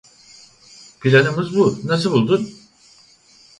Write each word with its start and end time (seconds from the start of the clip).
Planımız 1.01 1.55
bu, 1.55 1.79
nasıl 1.83 2.11
buldun? 2.11 2.55